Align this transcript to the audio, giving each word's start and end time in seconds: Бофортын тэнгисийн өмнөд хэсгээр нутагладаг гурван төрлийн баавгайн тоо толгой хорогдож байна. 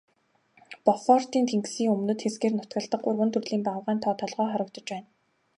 Бофортын 0.85 1.43
тэнгисийн 1.51 1.93
өмнөд 1.95 2.19
хэсгээр 2.23 2.53
нутагладаг 2.55 3.01
гурван 3.03 3.29
төрлийн 3.33 3.65
баавгайн 3.67 3.99
тоо 4.03 4.13
толгой 4.21 4.47
хорогдож 4.51 4.85
байна. 4.93 5.07